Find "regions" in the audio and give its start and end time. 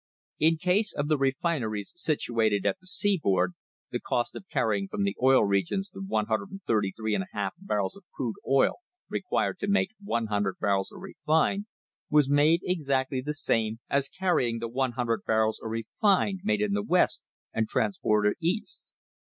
5.43-5.91